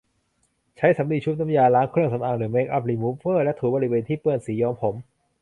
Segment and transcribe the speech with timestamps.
[0.77, 4.95] ใช้สำลีชุบน้ำยาล้างเครื่องสำอางหรือเมคอัพรีมูฟเวอร์ และถูบริเวณที่เปื้อนสีย้อมผม